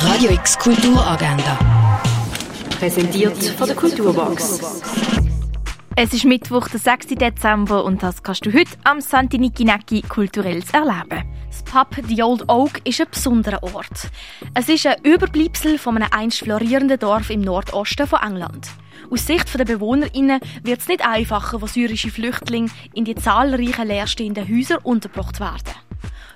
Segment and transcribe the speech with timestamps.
[0.00, 1.58] Radio X Kulturagenda.
[2.78, 4.60] Präsentiert von der Kulturbox.
[5.96, 7.08] Es ist Mittwoch, der 6.
[7.08, 11.24] Dezember und das kannst du heute am Santinikinaki kulturelles erleben.
[11.48, 14.10] Das Pub The Old Oak ist ein besonderer Ort.
[14.54, 18.68] Es ist ein Überbleibsel von einem einst florierenden Dorf im Nordosten von England.
[19.10, 24.48] Aus Sicht der BewohnerInnen wird es nicht einfacher, wo syrische Flüchtlinge in die zahlreichen leerstehenden
[24.48, 25.87] Häuser untergebracht werden.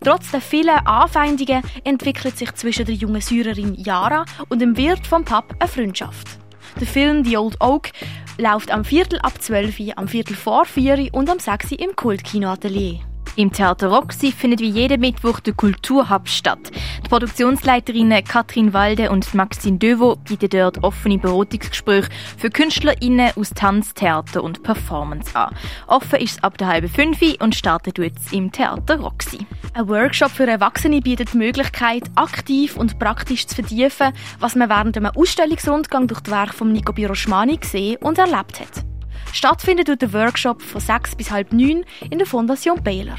[0.00, 5.24] Trotz der vielen Anfeindungen entwickelt sich zwischen der jungen Syrerin Yara und dem Wirt vom
[5.24, 6.38] Pub eine Freundschaft.
[6.80, 7.90] Der Film The Old Oak
[8.38, 11.80] läuft am Viertel ab 12 Uhr, am Viertel vor 4 Uhr und am 6 Uhr
[11.80, 13.00] im Kultkino-Atelier.
[13.38, 16.72] Im Theater Roxy findet wie jeden Mittwoch der Kulturhub statt.
[17.04, 23.94] Die Produktionsleiterinnen Katrin Walde und Maxine Dövo bieten dort offene Beratungsgespräche für KünstlerInnen aus Tanz,
[23.94, 25.54] Theater und Performance an.
[25.86, 29.46] Offen ist es ab der halben fünf und startet jetzt im Theater Roxy.
[29.72, 34.96] Ein Workshop für Erwachsene bietet die Möglichkeit, aktiv und praktisch zu vertiefen, was man während
[34.96, 38.87] einem Ausstellungsrundgang durch die Werke von Nico Biroschmani gesehen und erlebt hat.
[39.32, 43.18] Stattfindet wird der Workshop von 6 bis halb 9 in der Fondation Baylor.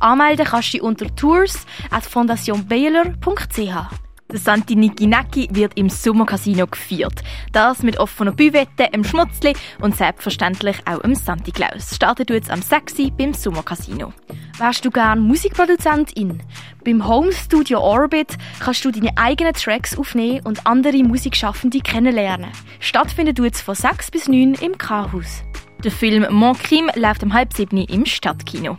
[0.00, 4.06] Anmelden kannst du unter tours at fondationbaylor.ch.
[4.28, 7.22] Der Santinikinaki wird im Sommercasino gefeiert.
[7.52, 11.94] Das mit offener Büwette, einem Schmutzli und selbstverständlich auch im Santi Klaus.
[11.94, 13.12] Startet jetzt am 6.
[13.16, 14.12] beim Sommercasino.
[14.58, 16.42] Wärst du gern Musikproduzentin?
[16.86, 22.52] Beim Home Studio Orbit kannst du deine eigenen Tracks aufnehmen und andere Musikschaffende kennenlernen.
[22.78, 25.42] Stattfindet jetzt von 6 bis 9 im K-Haus.
[25.82, 28.78] Der Film Mon Crime läuft um halb sieben im Stadtkino.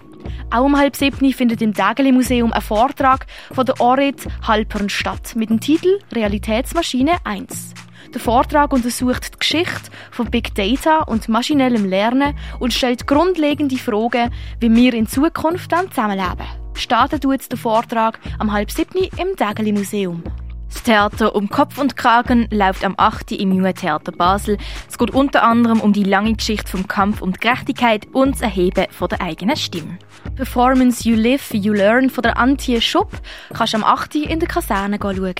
[0.51, 5.35] Auch um halb sieben findet im Dageli Museum ein Vortrag von der Orit Halpern statt
[5.35, 7.73] mit dem Titel Realitätsmaschine 1.
[8.13, 14.31] Der Vortrag untersucht die Geschichte von Big Data und maschinellem Lernen und stellt grundlegende Fragen,
[14.61, 16.66] wie wir in Zukunft dann zusammenleben.
[16.77, 20.23] Startet jetzt der Vortrag am halb sieben im Dageli Museum.
[20.71, 23.31] Das Theater um Kopf und Kragen läuft am 8.
[23.31, 24.57] im Jungen Theater Basel.
[24.87, 28.85] Es geht unter anderem um die lange Geschichte vom Kampf um Gerechtigkeit und das Erheben
[28.91, 29.97] von der eigenen Stimme.
[30.35, 33.11] Performance You Live, You Learn von der Antje Schupp
[33.53, 34.15] kannst du am 8.
[34.15, 35.33] in der Kaserne schauen.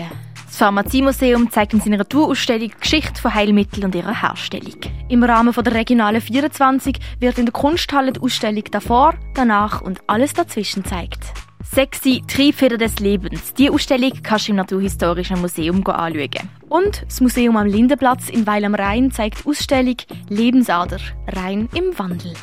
[0.57, 4.73] Das Pharmaziemuseum zeigt in seiner Tourausstellung die Geschichte von Heilmitteln und ihrer Herstellung.
[5.07, 10.33] Im Rahmen der Regionalen 24 wird in der Kunsthalle die Ausstellung davor, danach und alles
[10.33, 11.19] dazwischen zeigt.
[11.63, 13.53] Sexy Triebfeder des Lebens.
[13.53, 16.49] Die Ausstellung kannst du im Naturhistorischen Museum anschauen.
[16.69, 19.97] Und das Museum am Lindenplatz in Weil am Rhein zeigt die Ausstellung
[20.27, 20.97] Lebensader.
[21.27, 22.33] Rhein im Wandel.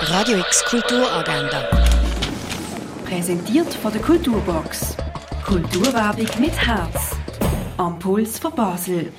[0.00, 1.68] Radio X Kulturagenda.
[3.04, 4.96] Präsentiert von der Kulturbox.
[5.46, 7.17] Kulturwerbung mit Herz.
[7.78, 9.12] Am Puls von Basel.